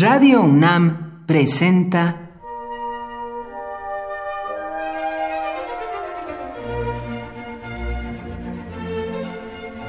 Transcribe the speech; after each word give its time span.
Radio 0.00 0.40
UNAM 0.40 1.26
presenta 1.26 2.30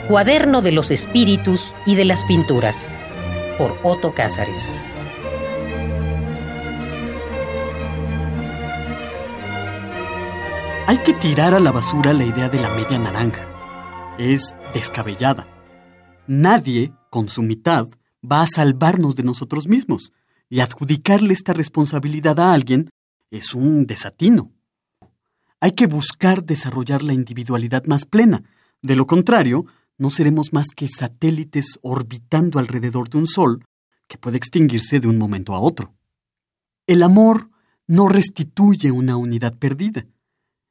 Cuaderno 0.09 0.61
de 0.61 0.73
los 0.73 0.91
Espíritus 0.91 1.73
y 1.85 1.95
de 1.95 2.03
las 2.03 2.25
Pinturas 2.25 2.89
por 3.57 3.77
Otto 3.83 4.13
Cázares. 4.13 4.69
Hay 10.87 10.97
que 11.05 11.13
tirar 11.13 11.53
a 11.53 11.61
la 11.61 11.71
basura 11.71 12.11
la 12.11 12.25
idea 12.25 12.49
de 12.49 12.59
la 12.59 12.67
media 12.71 12.99
naranja. 12.99 13.47
Es 14.19 14.57
descabellada. 14.73 15.47
Nadie, 16.27 16.91
con 17.09 17.29
su 17.29 17.43
mitad, 17.43 17.87
va 18.29 18.41
a 18.41 18.47
salvarnos 18.47 19.15
de 19.15 19.23
nosotros 19.23 19.67
mismos, 19.67 20.11
y 20.49 20.59
adjudicarle 20.59 21.33
esta 21.33 21.53
responsabilidad 21.53 22.39
a 22.39 22.53
alguien 22.53 22.89
es 23.29 23.55
un 23.55 23.85
desatino. 23.85 24.51
Hay 25.61 25.71
que 25.71 25.87
buscar 25.87 26.43
desarrollar 26.43 27.03
la 27.03 27.13
individualidad 27.13 27.85
más 27.85 28.05
plena. 28.05 28.43
De 28.81 28.95
lo 28.95 29.07
contrario, 29.07 29.65
no 29.97 30.09
seremos 30.09 30.51
más 30.51 30.67
que 30.75 30.87
satélites 30.87 31.79
orbitando 31.81 32.59
alrededor 32.59 33.09
de 33.09 33.19
un 33.19 33.27
sol 33.27 33.63
que 34.07 34.17
puede 34.17 34.37
extinguirse 34.37 34.99
de 34.99 35.07
un 35.07 35.17
momento 35.17 35.53
a 35.53 35.59
otro. 35.59 35.93
El 36.87 37.03
amor 37.03 37.49
no 37.87 38.09
restituye 38.09 38.91
una 38.91 39.15
unidad 39.15 39.57
perdida. 39.57 40.05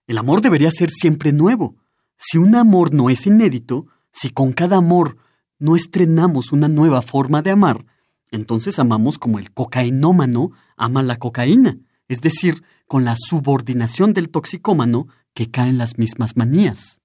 El 0.06 0.18
amor 0.18 0.42
debería 0.42 0.70
ser 0.70 0.90
siempre 0.90 1.32
nuevo. 1.32 1.76
Si 2.18 2.36
un 2.36 2.54
amor 2.54 2.92
no 2.92 3.08
es 3.08 3.26
inédito, 3.26 3.86
si 4.12 4.30
con 4.30 4.52
cada 4.52 4.76
amor 4.76 5.16
no 5.60 5.76
estrenamos 5.76 6.50
una 6.50 6.66
nueva 6.66 7.02
forma 7.02 7.42
de 7.42 7.52
amar, 7.52 7.86
entonces 8.32 8.80
amamos 8.80 9.18
como 9.18 9.38
el 9.38 9.52
cocainómano 9.52 10.50
ama 10.76 11.04
la 11.04 11.16
cocaína, 11.16 11.78
es 12.08 12.20
decir, 12.20 12.64
con 12.88 13.04
la 13.04 13.14
subordinación 13.16 14.12
del 14.12 14.30
toxicómano 14.30 15.06
que 15.34 15.50
cae 15.50 15.68
en 15.68 15.78
las 15.78 15.98
mismas 15.98 16.36
manías. 16.36 17.00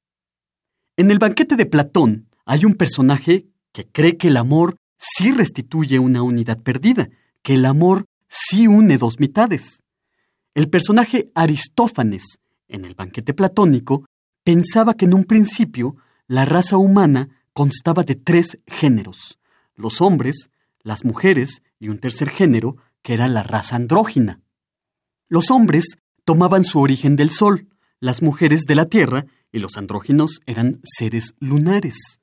En 0.97 1.11
el 1.11 1.19
banquete 1.19 1.55
de 1.55 1.67
Platón 1.67 2.27
hay 2.45 2.65
un 2.65 2.73
personaje 2.73 3.45
que 3.71 3.85
cree 3.85 4.17
que 4.17 4.29
el 4.29 4.37
amor 4.37 4.77
sí 4.97 5.31
restituye 5.31 5.99
una 5.99 6.23
unidad 6.23 6.59
perdida, 6.63 7.09
que 7.43 7.53
el 7.53 7.65
amor 7.65 8.05
sí 8.27 8.65
une 8.65 8.97
dos 8.97 9.19
mitades. 9.19 9.83
El 10.55 10.69
personaje 10.69 11.29
Aristófanes 11.35 12.39
en 12.67 12.85
el 12.85 12.95
banquete 12.95 13.33
platónico, 13.33 14.05
pensaba 14.43 14.93
que 14.93 15.05
en 15.05 15.13
un 15.13 15.23
principio 15.23 15.95
la 16.27 16.45
raza 16.45 16.77
humana 16.77 17.29
constaba 17.55 18.03
de 18.03 18.15
tres 18.15 18.59
géneros, 18.67 19.39
los 19.75 20.01
hombres, 20.01 20.49
las 20.83 21.05
mujeres 21.05 21.63
y 21.79 21.87
un 21.87 21.99
tercer 21.99 22.29
género, 22.29 22.75
que 23.01 23.13
era 23.13 23.29
la 23.29 23.43
raza 23.43 23.77
andrógina. 23.77 24.41
Los 25.29 25.49
hombres 25.51 25.97
tomaban 26.25 26.65
su 26.65 26.81
origen 26.81 27.15
del 27.15 27.31
sol, 27.31 27.69
las 28.01 28.21
mujeres 28.21 28.63
de 28.67 28.75
la 28.75 28.85
tierra 28.85 29.25
y 29.53 29.59
los 29.59 29.77
andróginos 29.77 30.41
eran 30.45 30.81
seres 30.83 31.33
lunares. 31.39 32.19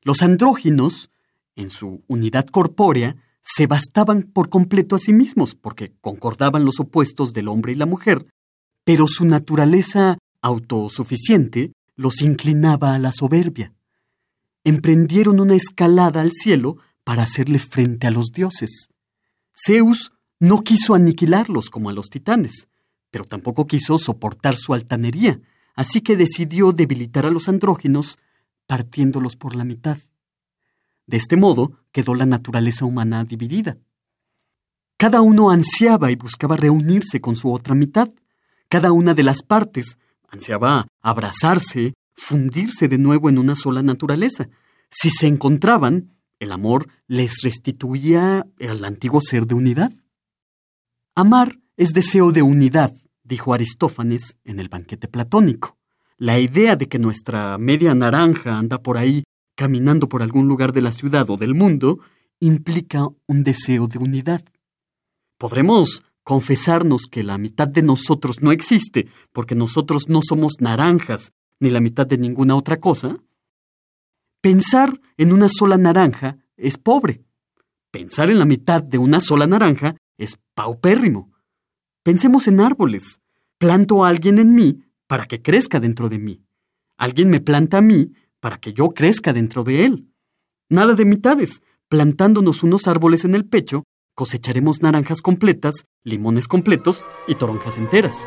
Los 0.00 0.22
andróginos, 0.22 1.10
en 1.56 1.70
su 1.70 2.04
unidad 2.06 2.46
corpórea, 2.46 3.16
se 3.42 3.66
bastaban 3.66 4.22
por 4.22 4.48
completo 4.48 4.94
a 4.94 5.00
sí 5.00 5.12
mismos, 5.12 5.56
porque 5.56 5.92
concordaban 6.00 6.64
los 6.64 6.78
opuestos 6.78 7.32
del 7.32 7.48
hombre 7.48 7.72
y 7.72 7.74
la 7.74 7.86
mujer, 7.86 8.28
pero 8.84 9.08
su 9.08 9.24
naturaleza 9.24 10.18
autosuficiente 10.40 11.72
los 11.96 12.22
inclinaba 12.22 12.94
a 12.94 13.00
la 13.00 13.10
soberbia. 13.10 13.72
Emprendieron 14.68 15.40
una 15.40 15.54
escalada 15.54 16.20
al 16.20 16.30
cielo 16.30 16.76
para 17.02 17.22
hacerle 17.22 17.58
frente 17.58 18.06
a 18.06 18.10
los 18.10 18.32
dioses. 18.32 18.90
Zeus 19.56 20.12
no 20.40 20.60
quiso 20.60 20.94
aniquilarlos 20.94 21.70
como 21.70 21.88
a 21.88 21.94
los 21.94 22.10
titanes, 22.10 22.68
pero 23.10 23.24
tampoco 23.24 23.66
quiso 23.66 23.96
soportar 23.96 24.56
su 24.56 24.74
altanería, 24.74 25.40
así 25.74 26.02
que 26.02 26.18
decidió 26.18 26.72
debilitar 26.72 27.24
a 27.24 27.30
los 27.30 27.48
andróginos 27.48 28.18
partiéndolos 28.66 29.36
por 29.36 29.56
la 29.56 29.64
mitad. 29.64 29.96
De 31.06 31.16
este 31.16 31.38
modo 31.38 31.72
quedó 31.90 32.14
la 32.14 32.26
naturaleza 32.26 32.84
humana 32.84 33.24
dividida. 33.24 33.78
Cada 34.98 35.22
uno 35.22 35.50
ansiaba 35.50 36.10
y 36.10 36.16
buscaba 36.16 36.58
reunirse 36.58 37.22
con 37.22 37.36
su 37.36 37.50
otra 37.54 37.74
mitad, 37.74 38.10
cada 38.68 38.92
una 38.92 39.14
de 39.14 39.22
las 39.22 39.42
partes 39.42 39.98
ansiaba 40.28 40.88
abrazarse, 41.00 41.94
fundirse 42.18 42.88
de 42.88 42.98
nuevo 42.98 43.28
en 43.28 43.38
una 43.38 43.54
sola 43.54 43.82
naturaleza. 43.82 44.50
Si 44.90 45.10
se 45.10 45.26
encontraban, 45.26 46.16
el 46.40 46.52
amor 46.52 46.88
les 47.06 47.42
restituía 47.42 48.46
al 48.60 48.84
antiguo 48.84 49.20
ser 49.20 49.46
de 49.46 49.54
unidad. 49.54 49.92
Amar 51.14 51.58
es 51.76 51.92
deseo 51.92 52.32
de 52.32 52.42
unidad, 52.42 52.94
dijo 53.22 53.54
Aristófanes 53.54 54.36
en 54.44 54.58
el 54.60 54.68
banquete 54.68 55.08
platónico. 55.08 55.78
La 56.16 56.40
idea 56.40 56.74
de 56.74 56.88
que 56.88 56.98
nuestra 56.98 57.56
media 57.58 57.94
naranja 57.94 58.58
anda 58.58 58.82
por 58.82 58.98
ahí 58.98 59.22
caminando 59.54 60.08
por 60.08 60.22
algún 60.22 60.48
lugar 60.48 60.72
de 60.72 60.82
la 60.82 60.92
ciudad 60.92 61.30
o 61.30 61.36
del 61.36 61.54
mundo 61.54 62.00
implica 62.40 63.06
un 63.26 63.44
deseo 63.44 63.86
de 63.86 63.98
unidad. 63.98 64.42
Podremos 65.38 66.02
confesarnos 66.24 67.06
que 67.10 67.22
la 67.22 67.38
mitad 67.38 67.68
de 67.68 67.82
nosotros 67.82 68.42
no 68.42 68.52
existe, 68.52 69.08
porque 69.32 69.54
nosotros 69.54 70.08
no 70.08 70.20
somos 70.22 70.54
naranjas, 70.60 71.32
ni 71.60 71.70
la 71.70 71.80
mitad 71.80 72.06
de 72.06 72.18
ninguna 72.18 72.56
otra 72.56 72.78
cosa, 72.80 73.18
pensar 74.40 75.00
en 75.16 75.32
una 75.32 75.48
sola 75.48 75.76
naranja 75.76 76.38
es 76.56 76.78
pobre. 76.78 77.24
Pensar 77.90 78.30
en 78.30 78.38
la 78.38 78.44
mitad 78.44 78.82
de 78.82 78.98
una 78.98 79.20
sola 79.20 79.46
naranja 79.46 79.96
es 80.16 80.38
paupérrimo. 80.54 81.32
Pensemos 82.02 82.46
en 82.46 82.60
árboles. 82.60 83.20
Planto 83.58 84.04
a 84.04 84.08
alguien 84.08 84.38
en 84.38 84.54
mí 84.54 84.84
para 85.06 85.26
que 85.26 85.42
crezca 85.42 85.80
dentro 85.80 86.08
de 86.08 86.18
mí. 86.18 86.42
Alguien 86.96 87.30
me 87.30 87.40
planta 87.40 87.78
a 87.78 87.82
mí 87.82 88.12
para 88.40 88.58
que 88.58 88.72
yo 88.72 88.90
crezca 88.90 89.32
dentro 89.32 89.64
de 89.64 89.84
él. 89.84 90.08
Nada 90.68 90.94
de 90.94 91.04
mitades, 91.04 91.62
plantándonos 91.88 92.62
unos 92.62 92.86
árboles 92.86 93.24
en 93.24 93.34
el 93.34 93.46
pecho 93.46 93.84
cosecharemos 94.18 94.82
naranjas 94.82 95.22
completas, 95.22 95.86
limones 96.02 96.48
completos 96.48 97.04
y 97.28 97.36
toronjas 97.36 97.78
enteras. 97.78 98.26